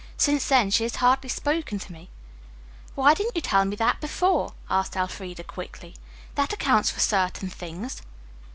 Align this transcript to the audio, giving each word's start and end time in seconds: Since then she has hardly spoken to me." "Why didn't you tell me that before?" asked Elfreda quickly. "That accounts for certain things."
Since 0.17 0.47
then 0.49 0.71
she 0.71 0.81
has 0.81 0.95
hardly 0.95 1.29
spoken 1.29 1.77
to 1.77 1.91
me." 1.93 2.09
"Why 2.95 3.13
didn't 3.13 3.35
you 3.35 3.41
tell 3.43 3.65
me 3.65 3.75
that 3.75 4.01
before?" 4.01 4.53
asked 4.67 4.95
Elfreda 4.97 5.43
quickly. 5.43 5.95
"That 6.33 6.51
accounts 6.53 6.89
for 6.89 6.99
certain 6.99 7.51
things." 7.51 8.01